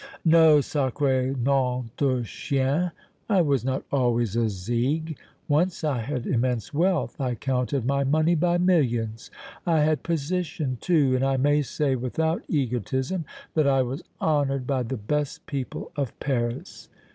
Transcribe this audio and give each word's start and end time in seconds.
"No, 0.25 0.57
sacré 0.61 1.37
nom 1.39 1.91
d' 1.95 2.01
un 2.01 2.23
chien, 2.23 2.91
I 3.29 3.41
was 3.43 3.63
not 3.63 3.83
always 3.91 4.35
a 4.35 4.45
zigue! 4.49 5.15
Once 5.47 5.83
I 5.83 5.99
had 5.99 6.25
immense 6.25 6.73
wealth, 6.73 7.21
I 7.21 7.35
counted 7.35 7.85
my 7.85 8.03
money 8.03 8.33
by 8.33 8.57
millions! 8.57 9.29
I 9.63 9.81
had 9.81 10.01
position, 10.01 10.79
too, 10.81 11.13
and 11.15 11.23
I 11.23 11.37
may 11.37 11.61
say 11.61 11.95
without 11.95 12.41
egotism 12.47 13.25
that 13.53 13.67
I 13.67 13.83
was 13.83 14.01
honored 14.19 14.65
by 14.65 14.81
the 14.81 14.97
best 14.97 15.45
people 15.45 15.91
of 15.95 16.19
Paris!" 16.19 16.89